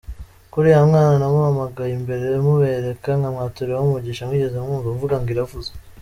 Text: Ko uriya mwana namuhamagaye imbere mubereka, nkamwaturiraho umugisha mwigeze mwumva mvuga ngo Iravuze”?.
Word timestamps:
Ko 0.51 0.55
uriya 0.59 0.81
mwana 0.89 1.13
namuhamagaye 1.21 1.93
imbere 1.99 2.25
mubereka, 2.45 3.09
nkamwaturiraho 3.19 3.83
umugisha 3.85 4.27
mwigeze 4.27 4.57
mwumva 4.63 4.87
mvuga 4.95 5.15
ngo 5.19 5.29
Iravuze”?. 5.35 5.71